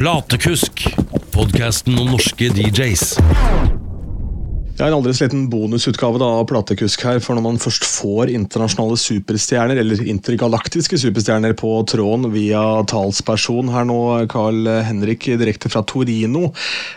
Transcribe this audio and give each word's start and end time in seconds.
Platekusk, 0.00 0.86
podkasten 1.28 1.98
om 2.00 2.06
norske 2.14 2.46
DJs. 2.56 3.02
Jeg 3.20 4.80
har 4.80 4.86
en 4.86 4.94
aldri 4.96 5.12
sliten 5.12 5.42
bonusutgave 5.52 6.22
av 6.24 6.46
Platekusk 6.48 7.02
her, 7.04 7.18
for 7.20 7.36
når 7.36 7.44
man 7.44 7.58
først 7.60 7.84
får 7.84 8.30
internasjonale 8.32 8.96
superstjerner, 8.96 9.76
eller 9.82 10.00
intergalaktiske 10.08 10.96
superstjerner, 11.02 11.52
på 11.52 11.74
tråden 11.92 12.30
via 12.32 12.62
talsperson 12.88 13.68
her 13.74 13.84
nå, 13.90 13.98
Carl 14.32 14.70
Henrik 14.86 15.26
direkte 15.42 15.68
fra 15.68 15.82
Torino. 15.84 16.46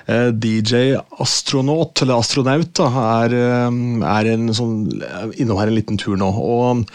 Eh, 0.08 0.30
DJ 0.32 0.94
Astronaut, 1.20 2.06
eller 2.06 2.22
Astronaut, 2.24 2.70
da, 2.80 2.88
er, 3.18 3.36
eh, 3.36 3.82
er 4.14 4.30
en 4.32 4.48
sånn, 4.56 4.78
innom 5.36 5.60
her 5.60 5.68
en 5.68 5.76
liten 5.76 6.00
tur 6.00 6.16
nå. 6.16 6.32
Og 6.32 6.88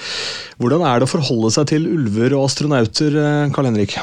Hvordan 0.57 0.89
er 0.89 1.05
det 1.05 1.11
å 1.11 1.13
forholde 1.21 1.53
seg 1.53 1.69
til 1.75 1.85
ulver 1.85 2.33
og 2.33 2.49
astronauter, 2.49 3.13
eh, 3.13 3.53
Carl 3.53 3.69
Henrik? 3.69 3.99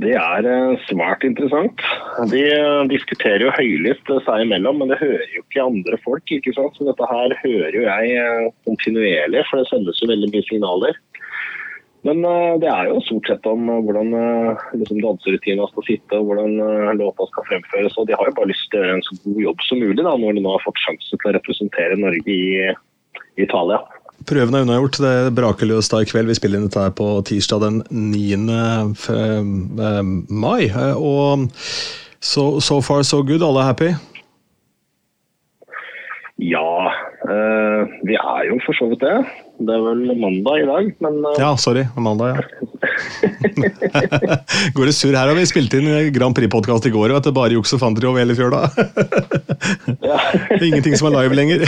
Det 0.00 0.14
er 0.16 0.46
eh, 0.48 0.80
svært 0.88 1.24
interessant. 1.26 1.82
De 2.30 2.40
eh, 2.48 2.82
diskuterer 2.88 3.44
jo 3.44 3.52
høylytt 3.52 4.08
eh, 4.08 4.22
seg 4.24 4.46
imellom, 4.46 4.80
men 4.80 4.92
det 4.92 5.00
hører 5.00 5.26
jo 5.34 5.42
ikke 5.42 5.66
andre 5.66 5.98
folk. 6.00 6.24
ikke 6.32 6.54
sant? 6.56 6.76
Så 6.78 6.86
dette 6.88 7.08
her 7.10 7.34
hører 7.42 7.76
jo 7.76 7.84
jeg 7.84 8.52
kontinuerlig, 8.68 9.44
for 9.50 9.60
det 9.60 9.68
sendes 9.68 10.00
jo 10.00 10.08
veldig 10.08 10.30
mye 10.32 10.46
signaler. 10.48 11.00
Men 12.08 12.22
det 12.62 12.68
er 12.72 12.86
jo 12.88 13.02
stort 13.04 13.26
sett 13.28 13.44
om 13.44 13.66
hvordan 13.68 14.14
liksom, 14.72 15.02
danserutina 15.04 15.66
skal 15.68 15.84
sitte 15.84 16.16
og 16.16 16.30
hvordan 16.30 16.94
låta 16.96 17.26
skal 17.28 17.44
fremføres. 17.50 17.98
og 18.00 18.06
De 18.08 18.16
har 18.16 18.30
jo 18.30 18.36
bare 18.38 18.48
lyst 18.48 18.70
til 18.72 18.80
å 18.80 18.86
gjøre 18.86 18.94
en 18.96 19.04
så 19.04 19.18
god 19.26 19.42
jobb 19.44 19.64
som 19.66 19.82
mulig 19.84 20.06
da, 20.06 20.14
når 20.16 20.38
de 20.38 20.44
nå 20.46 20.54
har 20.54 20.64
fått 20.64 20.80
sjansen 20.80 21.20
til 21.20 21.28
å 21.28 21.34
representere 21.36 22.00
Norge 22.00 22.32
i 22.32 22.72
Italia. 23.44 23.82
Prøven 24.30 24.54
er 24.54 24.62
unnagjort. 24.62 25.00
Det 25.02 25.34
braker 25.34 25.66
løs 25.66 25.88
da 25.90 26.04
i 26.04 26.06
kveld. 26.06 26.28
Vi 26.30 26.36
spiller 26.38 26.60
inn 26.60 26.68
dette 26.68 26.84
her 26.84 26.92
på 26.94 27.08
tirsdag 27.26 27.64
den 27.64 27.80
9. 27.90 28.36
Eh, 29.16 30.10
mai. 30.30 30.68
Eh, 30.70 30.94
og 30.94 31.48
so, 32.22 32.60
so 32.62 32.78
far 32.84 33.02
so 33.02 33.24
good. 33.26 33.42
Alle 33.42 33.64
er 33.64 33.70
happy? 33.72 33.90
Ja, 36.40 36.70
vi 38.06 38.14
er 38.16 38.46
jo 38.48 38.56
for 38.64 38.78
så 38.78 38.86
vidt 38.88 39.02
det. 39.04 39.18
Det 39.60 39.74
er 39.76 39.82
vel 39.84 40.14
mandag 40.16 40.62
i 40.62 40.68
dag, 40.68 40.86
men 41.04 41.16
uh... 41.20 41.34
Ja, 41.36 41.50
sorry. 41.60 41.82
Mandag, 42.00 42.32
ja. 42.32 42.68
Går 44.76 44.88
det 44.88 44.94
surr 44.96 45.12
her? 45.12 45.28
Har 45.28 45.36
vi 45.36 45.44
spilt 45.48 45.74
inn 45.76 45.88
Grand 46.14 46.36
Prix-podkast 46.36 46.88
i 46.88 46.92
går, 46.94 47.12
vet 47.12 47.28
du. 47.28 47.32
Bare 47.36 47.52
juks 47.52 47.74
og 47.76 47.82
fanteri 47.82 48.08
over 48.08 48.22
hele 48.22 48.36
fjøla. 48.38 48.62
Ingenting 50.68 50.96
som 50.96 51.10
er 51.10 51.16
live 51.18 51.36
lenger. 51.36 51.66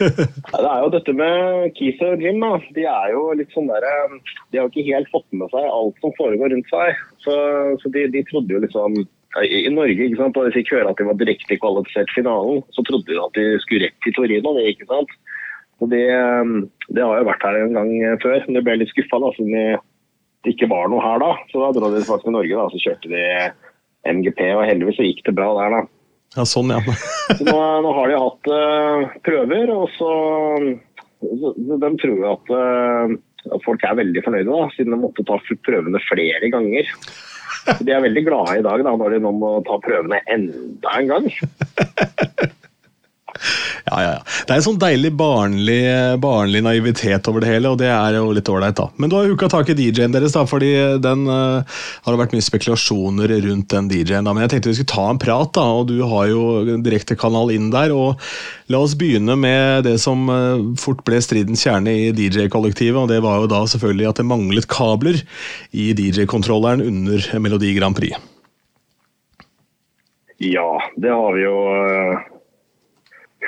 det 0.62 0.70
er 0.70 0.80
jo 0.86 0.92
dette 0.94 1.16
med 1.18 1.68
Keith 1.76 2.00
og 2.08 2.24
Jim. 2.24 2.40
Da. 2.40 2.54
De 2.78 2.86
er 2.94 3.12
jo 3.12 3.26
litt 3.36 3.52
sånn 3.52 3.68
der, 3.68 3.84
De 4.48 4.62
har 4.62 4.64
jo 4.64 4.72
ikke 4.72 4.88
helt 4.88 5.12
fått 5.12 5.28
med 5.36 5.52
seg 5.52 5.68
alt 5.68 6.00
som 6.00 6.16
foregår 6.16 6.54
rundt 6.54 6.72
seg. 6.72 7.04
Så, 7.26 7.36
så 7.82 7.92
de, 7.92 8.06
de 8.14 8.24
trodde 8.30 8.56
jo 8.56 8.64
liksom 8.64 8.96
i 9.42 9.66
Norge, 9.74 9.98
ikke 9.98 10.20
sant, 10.20 10.36
da 10.36 10.46
de 10.46 10.54
fikk 10.54 10.70
høre 10.76 10.92
at 10.92 11.00
de 11.00 11.08
var 11.08 11.16
direkte 11.18 11.56
kvalifisert 11.58 12.12
finalen, 12.14 12.60
så 12.70 12.84
trodde 12.86 13.10
de 13.10 13.18
at 13.18 13.34
de 13.34 13.58
skulle 13.64 13.88
rett 13.88 13.96
til 14.06 14.14
Torino. 14.14 14.52
det, 14.54 14.68
ikke 14.70 14.86
sant? 14.86 15.10
Og 15.82 15.90
det, 15.90 16.04
det, 16.88 17.02
har 17.02 17.18
jo 17.18 17.26
vært 17.26 17.44
her 17.44 17.58
en 17.58 17.74
gang 17.76 17.90
før, 18.22 18.38
men 18.46 18.58
det 18.58 18.62
ble 18.66 18.78
litt 18.80 18.92
skuffa 18.92 19.18
siden 19.34 19.80
det 20.44 20.52
ikke 20.54 20.68
var 20.70 20.90
noe 20.92 21.02
her 21.02 21.20
da. 21.22 21.32
Så 21.50 21.60
da 21.62 21.72
dro 21.74 21.90
de 21.92 22.04
faktisk 22.04 22.28
til 22.28 22.36
Norge, 22.36 22.56
da, 22.60 22.68
så 22.70 22.82
kjørte 22.82 23.10
de 23.12 23.24
MGP, 24.04 24.40
og 24.52 24.66
heldigvis 24.68 24.98
så 25.00 25.06
gikk 25.06 25.22
det 25.26 25.36
bra 25.38 25.50
der, 25.58 25.76
da. 25.78 25.82
Ja, 26.34 26.46
sånn, 26.48 26.72
ja. 26.74 26.80
så 27.38 27.44
nå, 27.46 27.58
nå, 27.84 27.92
har 27.98 28.10
de 28.10 28.18
hatt 28.20 28.50
uh, 28.50 29.14
prøver, 29.24 29.70
og 29.74 29.86
så, 29.96 30.10
så 31.22 31.54
De 31.54 31.92
tror 32.02 32.16
jo 32.18 32.32
at, 32.32 32.52
uh, 32.52 33.54
at 33.54 33.64
folk 33.64 33.86
er 33.86 34.00
veldig 34.02 34.24
fornøyde, 34.26 34.50
da, 34.50 34.74
siden 34.76 34.96
de 34.96 35.00
måtte 35.06 35.26
ta 35.28 35.38
prøvene 35.68 36.02
flere 36.10 36.52
ganger. 36.52 36.92
De 37.80 37.94
er 37.94 38.02
veldig 38.04 38.26
glade 38.26 38.58
i 38.58 38.64
dag 38.66 38.82
da, 38.84 38.90
når 39.00 39.14
de 39.14 39.18
nå 39.24 39.30
må 39.40 39.50
ta 39.64 39.78
prøvene 39.80 40.18
enda 40.28 40.98
en 40.98 41.06
gang. 41.08 41.30
Ja, 43.94 44.14
ja. 44.16 44.22
Det 44.46 44.50
er 44.50 44.58
en 44.58 44.64
sånn 44.64 44.80
deilig 44.80 45.12
barnlig, 45.14 45.78
barnlig, 46.22 46.62
naivitet 46.66 47.28
over 47.30 47.44
det 47.44 47.50
hele, 47.52 47.70
og 47.70 47.78
det 47.78 47.90
er 47.92 48.16
jo 48.16 48.32
litt 48.34 48.48
ålreit, 48.50 48.76
da. 48.78 48.88
Men 48.98 49.10
du 49.10 49.16
har 49.18 49.28
hooka 49.30 49.48
tak 49.52 49.70
i 49.70 49.76
DJ-en 49.78 50.14
deres, 50.14 50.34
da, 50.34 50.42
fordi 50.48 50.72
den 51.04 51.28
uh, 51.30 51.62
har 51.62 52.14
det 52.14 52.20
vært 52.20 52.34
mye 52.34 52.46
spekulasjoner 52.46 53.36
rundt 53.46 53.70
den 53.70 53.90
DJ-en. 53.92 54.26
Men 54.26 54.42
jeg 54.44 54.54
tenkte 54.54 54.72
vi 54.72 54.78
skulle 54.80 54.94
ta 54.94 55.06
en 55.12 55.22
prat, 55.22 55.52
da, 55.54 55.66
og 55.78 55.86
du 55.92 56.00
har 56.10 56.26
jo 56.32 56.76
direktekanal 56.82 57.54
inn 57.54 57.70
der. 57.74 57.94
og 57.94 58.18
La 58.72 58.82
oss 58.82 58.96
begynne 58.98 59.38
med 59.38 59.86
det 59.86 59.96
som 60.02 60.26
uh, 60.32 60.74
fort 60.80 61.04
ble 61.06 61.22
stridens 61.22 61.62
kjerne 61.62 61.94
i 61.94 62.10
DJ-kollektivet, 62.16 62.98
og 62.98 63.10
det 63.12 63.22
var 63.24 63.44
jo 63.44 63.50
da 63.52 63.62
selvfølgelig 63.70 64.10
at 64.10 64.22
det 64.22 64.28
manglet 64.30 64.70
kabler 64.72 65.22
i 65.70 65.92
DJ-kontrolleren 65.94 66.82
under 66.82 67.30
Melodi 67.38 67.74
Grand 67.78 67.94
Prix. 67.98 68.18
Ja, 70.42 70.70
det 70.98 71.12
har 71.14 71.36
vi 71.36 71.44
jo 71.46 71.58
uh 71.70 72.30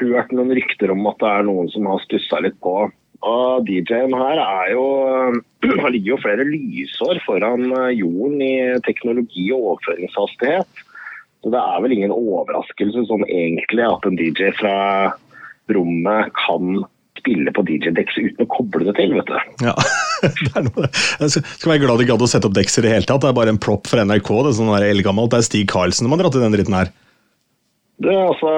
hørt 0.00 0.32
noen 0.34 0.54
rykter 0.56 0.92
om 0.94 1.04
at 1.10 1.18
det 1.22 1.32
er 1.32 1.46
noen 1.48 1.68
som 1.72 1.88
har 1.90 2.02
stussa 2.04 2.40
litt 2.44 2.56
på. 2.64 2.86
Og 3.26 3.68
DJ-en 3.68 4.14
her 4.14 4.40
er 4.42 4.72
jo 4.74 4.86
Han 5.82 5.92
ligger 5.92 6.12
jo 6.12 6.22
flere 6.22 6.44
lysår 6.46 7.22
foran 7.26 7.70
eh, 7.72 7.94
jorden 7.98 8.42
i 8.44 8.56
teknologi 8.86 9.48
og 9.54 9.72
overføringshastighet. 9.72 10.84
Så 11.44 11.52
det 11.54 11.62
er 11.62 11.80
vel 11.82 11.94
ingen 11.96 12.14
overraskelse 12.14 13.06
sånn 13.08 13.24
egentlig 13.28 13.84
at 13.86 14.06
en 14.08 14.18
DJ 14.18 14.52
fra 14.58 14.76
rommet 15.72 16.30
kan 16.38 16.84
spille 17.16 17.52
på 17.54 17.64
DJ-dekset 17.66 18.30
uten 18.30 18.46
å 18.46 18.50
koble 18.50 18.86
det 18.86 18.94
til, 18.98 19.14
vet 19.16 19.30
du. 19.30 19.36
Ja, 19.66 19.74
det 20.44 20.52
er 20.52 20.66
noe 20.68 20.86
Jeg 20.86 21.42
skal 21.42 21.72
være 21.72 21.82
glad 21.82 22.02
de 22.02 22.08
gadd 22.10 22.22
å 22.22 22.30
sette 22.30 22.48
opp 22.48 22.56
dekser 22.56 22.84
i 22.84 22.88
det 22.88 22.94
hele 22.94 23.08
tatt. 23.08 23.24
Det 23.24 23.30
er 23.32 23.38
bare 23.38 23.54
en 23.54 23.62
prop 23.62 23.88
for 23.90 24.02
NRK. 24.02 24.30
Det 24.30 24.52
er 24.52 24.58
sånn 24.60 24.74
eldgammelt. 24.76 25.32
Det 25.32 25.40
er 25.40 25.48
Stig 25.48 25.66
Karlsen 25.72 26.06
som 26.06 26.14
har 26.14 26.22
dratt 26.22 26.38
i 26.38 26.44
den 26.44 26.54
dritten 26.54 26.78
her. 26.78 26.92
Det, 27.96 28.12
altså, 28.12 28.48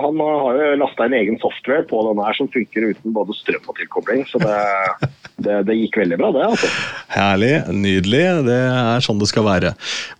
han 0.00 0.20
har 0.22 0.56
jo 0.56 0.68
lasta 0.80 1.06
inn 1.08 1.16
egen 1.18 1.36
software 1.42 1.84
på 1.90 1.98
den 2.06 2.20
her 2.24 2.36
som 2.38 2.48
funker 2.48 2.86
uten 2.88 3.12
både 3.12 3.34
strøm 3.36 3.66
og 3.68 3.76
tilkobling. 3.76 4.22
Så 4.30 4.40
det, 4.40 4.54
det, 5.44 5.56
det 5.68 5.76
gikk 5.76 5.98
veldig 6.00 6.16
bra, 6.20 6.30
det. 6.32 6.46
altså. 6.54 6.70
Herlig, 7.12 7.52
nydelig. 7.76 8.22
Det 8.48 8.56
er 8.70 9.04
sånn 9.04 9.20
det 9.20 9.28
skal 9.28 9.44
være. 9.44 9.74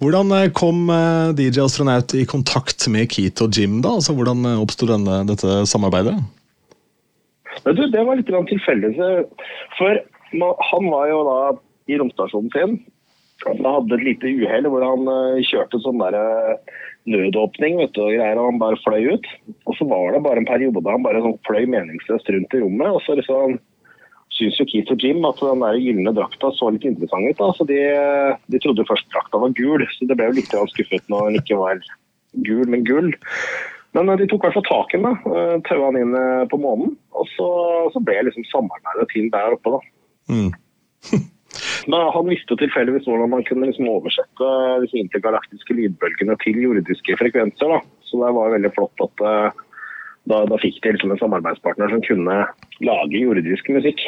Hvordan 0.04 0.34
eh, 0.36 0.50
kom 0.52 0.84
eh, 0.92 1.32
DJ 1.38 1.64
Astronaut 1.64 2.12
i 2.12 2.26
kontakt 2.28 2.84
med 2.92 3.08
Keith 3.14 3.46
og 3.46 3.56
Jim? 3.56 3.80
da? 3.84 3.94
Altså, 4.02 4.12
hvordan 4.18 4.44
eh, 4.50 4.60
oppsto 4.60 4.90
dette 4.90 5.62
samarbeidet? 5.70 6.18
Du, 7.64 7.82
det 7.88 8.04
var 8.04 8.20
litt 8.20 8.28
tilfeldig. 8.28 8.92
For 9.80 10.04
han 10.68 10.92
var 10.92 11.08
jo 11.08 11.24
da 11.24 11.40
i 11.88 11.96
romstasjonen 11.96 12.52
sin. 12.52 12.76
Han 13.46 13.62
hadde 13.62 13.98
et 13.98 14.06
lite 14.06 14.30
uhell 14.40 14.66
hvor 14.66 14.82
han 14.82 15.08
kjørte 15.46 15.78
sånn 15.84 16.00
der 16.02 16.16
nødåpning 17.08 17.78
vet 17.78 17.94
du, 17.96 18.02
og 18.04 18.12
greier, 18.12 18.38
og 18.40 18.50
han 18.50 18.60
bare 18.60 18.80
fløy 18.82 19.14
ut. 19.14 19.28
Og 19.68 19.76
så 19.78 19.86
var 19.88 20.12
det 20.12 20.24
bare 20.26 20.42
en 20.42 20.48
periode 20.48 20.82
da 20.84 20.94
han 20.96 21.06
bare 21.06 21.22
sånn 21.24 21.38
fløy 21.48 21.64
meningsløst 21.70 22.30
rundt 22.34 22.56
i 22.56 22.62
rommet. 22.64 22.90
og 22.90 23.02
så 23.06 23.16
liksom 23.18 23.58
syns 24.34 24.58
jo 24.60 24.66
Keith 24.68 24.92
og 24.92 25.02
Jim 25.02 25.24
at 25.26 25.40
den 25.40 25.64
der 25.64 25.80
gylne 25.80 26.12
drakta 26.14 26.50
så 26.54 26.68
litt 26.72 26.84
interessant 26.86 27.30
ut. 27.30 27.40
da, 27.40 27.48
så 27.56 27.66
de, 27.68 27.80
de 28.52 28.60
trodde 28.62 28.86
først 28.88 29.08
drakta 29.14 29.40
var 29.40 29.56
gul, 29.56 29.84
så 29.94 30.08
det 30.08 30.18
ble 30.18 30.28
jo 30.28 30.38
litt 30.38 30.54
skuffet 30.74 31.08
når 31.12 31.30
den 31.30 31.40
ikke 31.40 31.58
var 31.58 31.80
gul, 32.44 32.66
men 32.68 32.84
gull. 32.86 33.10
Men 33.96 34.12
de 34.20 34.28
tok 34.28 34.44
i 34.44 34.46
hvert 34.46 34.58
fall 34.58 34.68
tak 34.68 34.94
i 34.94 35.00
den, 35.00 35.16
eh, 35.32 35.54
taua 35.66 35.88
han 35.88 35.98
inn 35.98 36.12
eh, 36.14 36.44
på 36.50 36.60
månen. 36.60 36.92
Og 37.16 37.24
så, 37.32 37.48
så 37.94 38.02
ble 38.04 38.20
liksom 38.26 38.44
samarbeidet 38.50 39.08
til 39.14 39.30
der 39.32 39.56
oppe, 39.56 39.78
da. 39.78 39.80
Mm. 40.28 40.50
Men 41.88 42.10
han 42.12 42.28
visste 42.28 42.56
tilfeldigvis 42.60 43.06
hvordan 43.08 43.30
man 43.32 43.44
kunne 43.48 43.70
liksom 43.70 43.88
oversette 43.88 44.48
disse 44.82 45.00
intergalaktiske 45.00 45.76
lydbølgene 45.76 46.36
til 46.42 46.60
jordiske 46.60 47.16
frekvenser. 47.16 47.72
Da. 47.72 47.80
Så 48.04 48.20
det 48.20 48.34
var 48.36 48.52
veldig 48.52 48.72
flott 48.76 49.04
at 49.06 49.24
uh, 49.24 49.62
da, 50.28 50.42
da, 50.50 50.58
fikk 50.60 50.82
de 50.84 50.92
liksom 50.94 51.14
en 51.14 51.20
samarbeidspartner 51.22 51.92
som 51.92 52.04
kunne 52.04 52.36
lage 52.84 53.22
jordisk 53.22 53.70
musikk. 53.72 54.04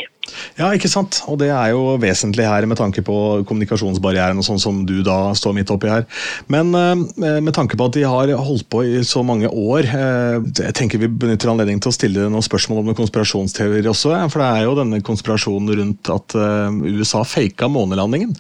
Ja, 0.59 0.71
ikke 0.75 0.91
sant. 0.91 1.21
Og 1.31 1.38
det 1.41 1.50
er 1.55 1.72
jo 1.72 1.97
vesentlig 2.03 2.47
her 2.49 2.66
med 2.69 2.78
tanke 2.81 3.05
på 3.06 3.15
kommunikasjonsbarrieren 3.49 4.41
og 4.41 4.47
sånn 4.47 4.61
som 4.62 4.83
du 4.88 5.00
da 5.06 5.33
står 5.37 5.56
midt 5.56 5.72
oppi 5.72 5.91
her. 5.93 6.06
Men 6.53 6.75
uh, 6.75 6.95
med 7.41 7.53
tanke 7.57 7.78
på 7.78 7.89
at 7.89 7.97
de 7.97 8.04
har 8.09 8.34
holdt 8.41 8.69
på 8.72 8.83
i 8.86 9.01
så 9.07 9.22
mange 9.27 9.51
år, 9.51 9.89
uh, 9.92 10.51
jeg 10.51 10.77
tenker 10.77 11.03
vi 11.03 11.10
benytter 11.10 11.53
anledningen 11.53 11.83
til 11.84 11.92
å 11.92 11.97
stille 11.97 12.28
noen 12.28 12.47
spørsmål 12.47 12.83
om 12.83 12.91
noen 12.91 13.01
konspirasjonsteorier 13.01 13.91
også. 13.92 14.15
For 14.33 14.42
det 14.42 14.51
er 14.51 14.69
jo 14.69 14.77
denne 14.80 15.03
konspirasjonen 15.07 15.75
rundt 15.80 16.13
at 16.13 16.39
uh, 16.39 16.69
USA 16.91 17.25
faka 17.25 17.71
månelandingen. 17.71 18.36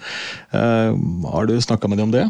har 0.50 1.46
du 1.46 1.54
snakka 1.60 1.88
med 1.88 1.98
dem 2.00 2.08
om 2.08 2.14
det? 2.14 2.24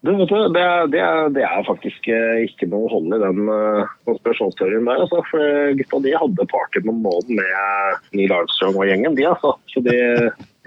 Det, 0.00 0.12
du, 0.14 0.24
det, 0.54 0.64
det, 0.94 1.04
det, 1.34 1.42
er 1.42 1.64
faktisk 1.66 2.06
eh, 2.12 2.44
ikke 2.46 2.68
noe 2.70 2.86
hold 2.92 3.16
i 3.16 3.18
den 3.18 3.48
uh, 3.50 3.88
konspirasjonsteorien 4.06 4.86
der. 4.86 5.00
Altså, 5.02 5.24
for 5.26 5.72
gutta 5.80 5.98
de 6.04 6.12
hadde 6.14 6.46
party 6.52 6.84
på 6.84 6.94
månen 6.94 7.40
med 7.40 8.04
Neil 8.14 8.34
Armstrong 8.36 8.78
og 8.78 8.86
gjengen, 8.86 9.16
de 9.18 9.26
altså. 9.26 9.56
Så 9.72 9.82
de, 9.82 9.96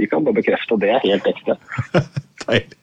de 0.01 0.10
kan 0.12 0.28
bare 0.28 0.42
bekrefte 0.42 0.80
det 0.83 1.00
helt 1.06 1.31
ekte. 1.31 1.56
Deilig. 2.42 2.78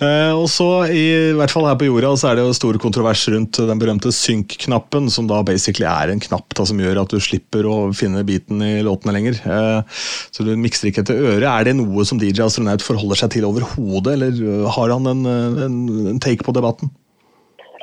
Eh, 0.00 0.32
og 0.32 0.46
så, 0.48 0.66
i 0.88 1.32
hvert 1.36 1.52
fall 1.52 1.66
her 1.68 1.76
på 1.80 1.88
jorda, 1.88 2.12
så 2.16 2.30
er 2.30 2.38
det 2.38 2.46
jo 2.46 2.56
stor 2.56 2.78
kontrovers 2.80 3.26
rundt 3.32 3.60
den 3.68 3.82
berømte 3.82 4.12
synk-knappen, 4.14 5.10
som 5.12 5.28
da 5.28 5.42
basically 5.46 5.88
er 5.88 6.12
en 6.12 6.22
knapp 6.22 6.56
da, 6.56 6.64
som 6.68 6.80
gjør 6.80 7.02
at 7.02 7.12
du 7.12 7.20
slipper 7.20 7.68
å 7.68 7.76
finne 7.96 8.24
biten 8.26 8.62
i 8.64 8.78
låtene 8.86 9.16
lenger. 9.16 9.42
Eh, 9.44 10.00
så 10.32 10.46
du 10.46 10.54
mikser 10.56 10.90
ikke 10.90 11.04
etter 11.04 11.20
øret. 11.20 11.48
Er 11.50 11.68
det 11.68 11.76
noe 11.80 12.06
som 12.08 12.20
DJ 12.20 12.46
Astronaut 12.46 12.84
forholder 12.84 13.20
seg 13.20 13.34
til 13.36 13.48
overhodet, 13.50 14.16
eller 14.16 14.72
har 14.78 14.96
han 14.96 15.12
en, 15.12 15.28
en, 15.66 15.78
en 16.14 16.22
take 16.22 16.46
på 16.46 16.56
debatten? 16.56 16.92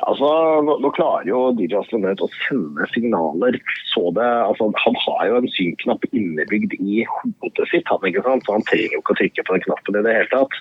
Altså, 0.08 0.28
nå, 0.64 0.78
nå, 0.80 0.90
klarer 0.96 1.28
jo 1.28 1.40
DJ 1.56 1.76
Astronaut 1.82 2.22
å 2.24 2.30
sende 2.46 2.86
signaler. 2.94 3.58
Så 3.90 4.06
det, 4.16 4.24
altså, 4.24 4.70
han 4.84 4.96
har 5.04 5.26
jo 5.28 5.40
en 5.42 5.50
synknapp 5.52 6.06
innebygd 6.12 6.78
i 6.78 7.02
hodet 7.18 7.68
sitt, 7.68 7.90
han, 7.92 8.06
ikke 8.08 8.24
sant? 8.24 8.46
så 8.46 8.56
han 8.56 8.64
trenger 8.70 8.96
jo 8.96 9.02
ikke 9.02 9.16
å 9.16 9.20
trykke 9.20 9.44
på 9.44 9.56
den 9.56 9.66
knappen 9.66 10.00
i 10.00 10.04
det 10.06 10.16
hele 10.16 10.32
tatt. 10.32 10.56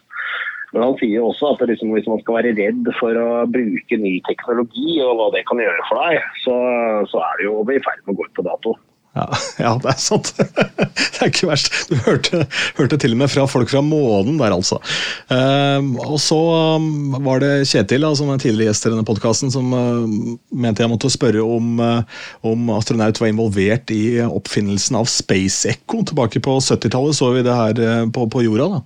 Men 0.74 0.84
han 0.84 0.98
sier 1.00 1.16
jo 1.16 1.30
også 1.30 1.54
at 1.54 1.64
liksom, 1.70 1.94
hvis 1.96 2.10
man 2.12 2.20
skal 2.20 2.42
være 2.42 2.56
redd 2.58 2.92
for 3.00 3.16
å 3.22 3.46
bruke 3.48 4.02
ny 4.02 4.18
teknologi 4.28 4.98
og 5.06 5.16
hva 5.16 5.30
det 5.38 5.46
kan 5.48 5.64
gjøre 5.64 5.88
for 5.88 6.04
deg, 6.04 6.28
så, 6.44 6.58
så 7.08 7.24
er 7.24 7.40
det 7.40 7.48
jo 7.48 7.62
i 7.64 7.80
ferd 7.86 8.04
med 8.04 8.14
å 8.14 8.20
gå 8.20 8.28
ut 8.28 8.36
på 8.36 8.46
dato. 8.50 8.76
Ja, 9.18 9.26
ja, 9.66 9.74
det 9.82 9.92
er 9.94 10.02
sant. 10.02 10.32
det 10.38 11.22
er 11.24 11.32
ikke 11.32 11.50
verst. 11.50 11.72
Du 11.90 11.96
hørte, 12.06 12.44
hørte, 12.78 13.00
til 13.02 13.16
og 13.16 13.22
med 13.24 13.32
fra 13.34 13.48
folk 13.50 13.72
fra 13.72 13.82
månen 13.86 14.38
der, 14.42 14.54
altså. 14.54 14.80
Uh, 15.32 15.96
og 16.06 16.20
så 16.22 16.40
um, 16.78 17.18
var 17.26 17.42
det 17.44 17.54
Kjetil, 17.70 18.06
da, 18.06 18.14
som 18.18 18.30
er 18.34 18.42
tidligere 18.44 18.72
gjest 18.72 18.88
i 18.88 18.94
denne 18.94 19.08
podkasten, 19.08 19.54
som 19.54 19.74
uh, 19.74 20.36
mente 20.54 20.86
jeg 20.86 20.92
måtte 20.92 21.12
spørre 21.14 21.44
om, 21.44 21.82
uh, 21.82 22.22
om 22.48 22.70
astronaut 22.78 23.22
var 23.22 23.32
involvert 23.32 23.94
i 23.96 24.20
oppfinnelsen 24.28 25.00
av 25.00 25.10
Space 25.12 25.68
Echo. 25.70 26.04
Tilbake 26.08 26.44
på 26.44 26.60
70-tallet 26.62 27.18
så 27.18 27.32
vi 27.34 27.46
det 27.46 27.56
her 27.56 27.82
eh, 27.82 28.06
på, 28.14 28.28
på 28.32 28.44
jorda. 28.46 28.70
da. 28.78 28.84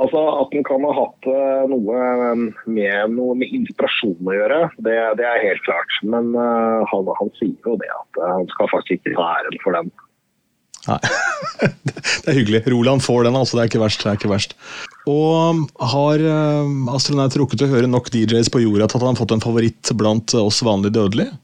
Altså 0.00 0.20
At 0.40 0.52
den 0.54 0.64
kan 0.64 0.84
ha 0.86 0.92
hatt 0.96 1.28
eh, 1.28 1.64
noe 1.68 1.96
eh, 2.00 2.44
med, 2.64 3.12
noe 3.12 3.34
med 3.36 3.52
inspirasjon 3.52 4.16
å 4.24 4.36
gjøre, 4.36 4.60
det, 4.86 4.96
det 5.18 5.26
er 5.28 5.44
helt 5.44 5.64
klart. 5.66 5.98
Men 6.06 6.32
uh, 6.32 6.80
han, 6.88 7.10
han, 7.18 7.32
sier 7.36 7.68
jo 7.68 7.76
det 7.80 7.90
at 7.92 8.22
uh, 8.22 8.30
han 8.38 8.48
skal 8.54 8.70
faktisk 8.72 9.02
ikke 9.02 9.18
ta 9.18 9.28
æren 9.42 9.60
for 9.64 9.76
den. 9.76 9.92
Nei, 10.88 10.98
Det 12.22 12.30
er 12.30 12.38
hyggelig. 12.40 12.62
Roland 12.72 13.04
får 13.04 13.28
den, 13.28 13.36
altså. 13.38 13.58
Det 13.58 13.62
er 13.62 13.70
ikke 13.70 13.82
verst. 13.84 14.02
det 14.02 14.10
er 14.10 14.18
ikke 14.18 14.32
verst. 14.32 14.56
Og 15.10 15.60
har 15.92 16.24
uh, 16.24 16.94
astronaut 16.96 17.36
rukket 17.42 17.66
å 17.66 17.72
høre 17.74 17.90
nok 17.90 18.08
DJs 18.14 18.50
på 18.54 18.64
jorda 18.64 18.88
til 18.88 18.98
at 18.98 19.04
han 19.04 19.12
har 19.12 19.20
fått 19.20 19.36
en 19.36 19.44
favoritt 19.44 19.92
blant 19.98 20.36
oss 20.40 20.62
vanlige 20.64 20.96
dødelige? 20.96 21.36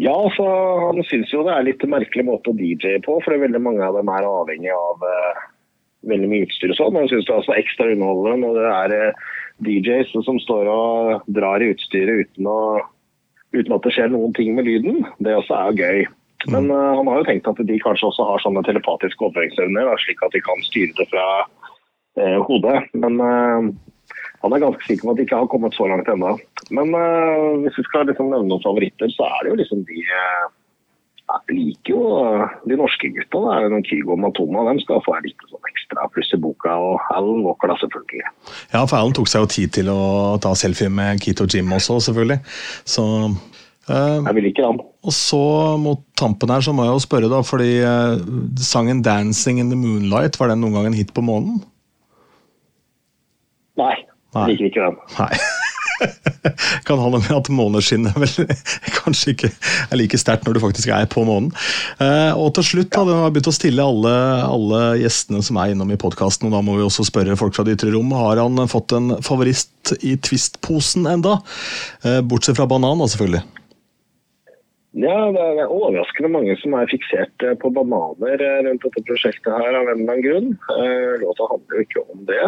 Ja, 0.00 0.12
altså, 0.14 0.44
han 0.88 1.00
syns 1.08 1.32
jo 1.32 1.42
det 1.44 1.52
er 1.52 1.66
litt 1.66 1.82
merkelig 1.88 2.24
måte 2.24 2.52
å 2.52 2.56
DJ 2.56 3.00
på, 3.04 3.18
for 3.24 3.40
veldig 3.40 3.60
mange 3.60 3.84
av 3.84 3.98
dem 3.98 4.08
er 4.08 4.28
avhengig 4.28 4.72
av 4.72 5.04
uh, 5.04 5.42
veldig 6.08 6.30
mye 6.30 6.46
utstyr 6.46 6.72
og 6.72 6.78
sånn. 6.78 6.94
Men 6.94 7.06
jeg 7.06 7.14
syns 7.14 7.28
det 7.28 7.34
er 7.34 7.42
også 7.42 7.58
ekstra 7.58 7.90
underholdende 7.92 8.46
når 8.46 8.58
det 8.58 8.72
er 8.72 8.96
eh, 8.96 9.28
DJs 9.66 10.16
som 10.26 10.40
står 10.42 10.70
og 10.72 11.30
drar 11.36 11.62
i 11.62 11.70
utstyret 11.74 12.26
uten, 12.26 12.48
å, 12.48 12.82
uten 13.54 13.76
at 13.76 13.86
det 13.86 13.94
skjer 13.94 14.12
noen 14.12 14.34
ting 14.36 14.56
med 14.56 14.68
lyden. 14.68 15.04
Det 15.22 15.36
også 15.38 15.58
er 15.58 15.78
gøy. 15.78 16.04
Men 16.50 16.72
uh, 16.74 16.96
han 16.98 17.06
har 17.06 17.20
jo 17.20 17.28
tenkt 17.28 17.46
at 17.46 17.60
de 17.68 17.78
kanskje 17.84 18.08
også 18.08 18.26
har 18.26 18.42
sånne 18.42 18.64
telepatiske 18.66 19.22
overføringsevner, 19.22 19.92
slik 20.02 20.24
at 20.26 20.34
de 20.34 20.42
kan 20.42 20.64
styre 20.66 20.96
det 20.98 21.06
fra 21.12 21.26
uh, 21.44 22.38
hodet. 22.48 22.80
Men 22.98 23.20
uh, 23.22 23.68
han 24.42 24.56
er 24.56 24.64
ganske 24.64 24.88
sikker 24.88 25.06
på 25.06 25.14
at 25.14 25.20
de 25.20 25.26
ikke 25.28 25.38
har 25.38 25.52
kommet 25.52 25.76
så 25.78 25.86
langt 25.86 26.10
ennå. 26.10 26.34
Men 26.74 26.90
hvis 27.62 27.76
vi 27.78 27.84
skal 27.86 28.08
liksom 28.08 28.30
nevne 28.32 28.48
noen 28.48 28.62
favoritter, 28.64 29.10
så 29.12 29.28
er 29.28 29.44
det 29.44 29.52
jo 29.52 29.58
liksom 29.60 29.84
de 29.86 30.02
jeg 31.32 31.56
liker 31.56 31.94
jo 31.94 32.02
de 32.68 32.76
norske 32.78 33.08
gutta. 33.14 33.40
Kygo 33.88 34.14
og 34.16 34.20
Matoma 34.22 34.64
de 34.68 34.82
skal 34.84 35.00
få 35.04 35.14
litt 35.24 35.46
sånn 35.48 35.70
ekstra 35.70 36.06
pluss 36.12 36.32
i 36.34 36.40
boka. 36.40 36.74
Og 36.76 37.14
Alan 37.14 37.42
Walker, 37.46 37.72
da, 37.72 37.78
selvfølgelig. 37.80 38.28
Ja, 38.74 38.84
for 38.84 38.98
Alan 38.98 39.16
tok 39.16 39.30
seg 39.30 39.44
jo 39.44 39.50
tid 39.54 39.74
til 39.78 39.90
å 39.92 40.02
ta 40.42 40.54
selfie 40.58 40.92
med 40.92 41.22
Kito 41.24 41.48
Jim 41.48 41.72
også, 41.72 41.98
selvfølgelig. 42.08 42.40
Så 42.84 43.04
uh, 43.30 44.18
Jeg 44.18 44.36
vil 44.38 44.50
ikke 44.52 44.68
han. 44.68 44.80
Og 45.02 45.16
så 45.16 45.42
mot 45.80 46.04
tampen 46.18 46.52
her 46.52 46.64
så 46.64 46.76
må 46.76 46.86
jeg 46.86 46.96
jo 46.96 47.04
spørre, 47.06 47.32
da, 47.32 47.42
fordi 47.46 47.72
uh, 47.80 48.20
sangen 48.60 49.02
'Dancing 49.04 49.62
in 49.62 49.72
the 49.72 49.78
Moonlight', 49.78 50.38
var 50.40 50.52
den 50.52 50.62
noen 50.64 50.78
gang 50.78 50.92
en 50.92 51.00
hit 51.00 51.14
på 51.16 51.24
månen? 51.24 51.62
Nei. 53.80 53.96
Nei. 54.36 54.46
Liker 54.52 54.68
ikke 54.68 54.86
den. 54.86 55.02
Nei. 55.18 55.34
kan 56.86 57.00
ha 57.00 57.08
noe 57.08 57.20
med 57.20 57.32
at 57.34 57.50
måneskinnet 57.52 58.16
vel 58.18 58.50
kanskje 59.00 59.34
ikke 59.34 59.50
er 59.52 60.00
like 60.00 60.20
sterkt 60.20 60.46
når 60.46 60.56
du 60.56 60.62
faktisk 60.64 60.92
er 60.94 61.08
på 61.10 61.24
månen. 61.28 61.52
Eh, 62.02 62.32
og 62.36 62.52
til 62.58 62.68
slutt, 62.72 62.92
da, 62.94 63.04
har 63.24 63.32
begynt 63.32 63.50
å 63.50 63.56
stille 63.56 63.86
alle, 63.86 64.14
alle 64.46 64.82
gjestene 65.02 65.42
som 65.44 65.60
er 65.60 65.74
innom 65.74 65.92
i 65.94 66.00
podkasten, 66.00 66.48
og 66.48 66.56
da 66.56 66.62
må 66.64 66.76
vi 66.78 66.86
også 66.86 67.06
spørre 67.08 67.38
folk 67.40 67.56
fra 67.56 67.66
det 67.66 67.78
ytre 67.78 67.94
rom. 67.94 68.12
Har 68.16 68.42
han 68.42 68.60
fått 68.70 68.94
en 68.96 69.16
favoritt 69.24 69.96
i 70.02 70.16
Twist-posen 70.20 71.08
enda? 71.10 71.40
Eh, 72.06 72.22
bortsett 72.24 72.58
fra 72.58 72.68
banan, 72.70 73.02
da, 73.02 73.10
selvfølgelig. 73.10 73.44
Ja, 75.00 75.16
det 75.32 75.40
er 75.40 75.70
overraskende 75.72 76.28
mange 76.34 76.52
som 76.60 76.74
er 76.76 76.90
fiksert 76.90 77.44
eh, 77.46 77.56
på 77.56 77.70
bananer 77.72 78.42
rundt 78.66 78.84
dette 78.84 79.04
prosjektet 79.08 79.48
her 79.48 79.78
av 79.78 79.88
en 79.88 80.02
eller 80.02 80.18
annen 80.18 80.24
grunn. 80.26 80.50
Låta 81.22 81.48
handler 81.48 81.78
jo 81.78 81.86
ikke 81.86 82.04
om 82.12 82.26
det. 82.28 82.44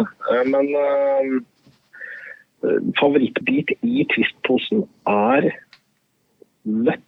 Men 0.51 0.69
favorittbit 2.99 3.75
i 3.85 4.05
Twist-posen 4.13 4.85
er 5.09 5.49
nøtt. 6.65 7.01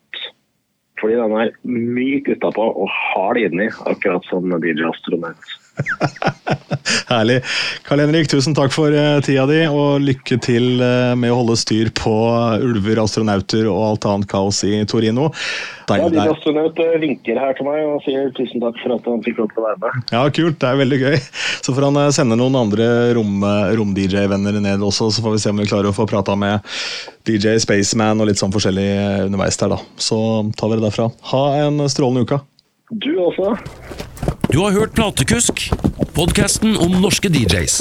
Fordi 0.97 1.13
den 1.19 1.35
er 1.37 1.53
myk 1.69 2.31
utapå 2.33 2.65
og 2.73 2.89
hard 2.89 3.37
inni, 3.41 3.69
akkurat 3.89 4.25
som 4.29 4.49
DJ 4.63 4.87
Astronaut. 4.89 5.51
Herlig. 7.07 7.41
Karl 7.87 8.01
Henrik, 8.03 8.27
tusen 8.31 8.55
takk 8.57 8.73
for 8.75 8.93
uh, 8.93 9.19
tida 9.23 9.45
di, 9.49 9.61
og 9.69 10.03
lykke 10.03 10.37
til 10.43 10.81
uh, 10.81 11.13
med 11.19 11.31
å 11.31 11.39
holde 11.41 11.57
styr 11.59 11.91
på 11.95 12.13
ulver, 12.63 12.99
astronauter 13.03 13.67
og 13.71 13.83
alt 13.91 14.07
annet 14.09 14.29
kaos 14.31 14.63
i 14.67 14.81
Torino. 14.89 15.29
Deilig, 15.87 16.17
ja, 16.19 16.25
Astronaut 16.33 16.73
astronauter 16.75 16.97
vinker 16.99 17.39
her 17.39 17.55
til 17.55 17.67
meg 17.69 17.79
og 17.87 18.01
sier 18.03 18.27
tusen 18.35 18.63
takk 18.63 18.79
for 18.81 18.97
at 18.97 19.07
han 19.07 19.23
fikk 19.23 19.39
lov 19.39 19.53
til 19.53 19.63
å 19.63 19.67
være 19.69 19.79
med. 19.85 20.11
Ja, 20.11 20.25
kult. 20.35 20.59
Det 20.59 20.67
er 20.67 20.81
veldig 20.81 20.99
gøy. 21.05 21.15
Så 21.63 21.75
får 21.75 21.87
han 21.87 22.01
sende 22.15 22.39
noen 22.39 22.59
andre 22.59 22.89
rom-DJ-venner 23.15 24.57
rom 24.57 24.67
ned 24.67 24.83
også, 24.83 25.07
så 25.15 25.23
får 25.23 25.37
vi 25.37 25.41
se 25.43 25.53
om 25.53 25.63
vi 25.63 25.69
klarer 25.69 25.91
å 25.91 25.95
få 25.95 26.07
prata 26.09 26.35
med 26.39 26.65
DJ 27.27 27.55
Spaceman 27.63 28.19
og 28.19 28.27
litt 28.29 28.41
sånn 28.41 28.51
forskjellig 28.51 28.89
underveis 29.29 29.59
der, 29.61 29.77
da. 29.77 29.79
Så 29.95 30.19
tar 30.59 30.73
vi 30.73 30.81
det 30.81 30.89
derfra. 30.89 31.07
Ha 31.31 31.43
en 31.63 31.87
strålende 31.91 32.27
uke. 32.27 32.43
Du 32.91 33.11
også. 33.19 33.55
Du 34.57 34.63
har 34.63 34.71
hørt 34.71 34.95
Platekusk, 34.97 35.69
podkasten 36.17 36.77
om 36.81 36.95
norske 37.01 37.29
DJs. 37.29 37.75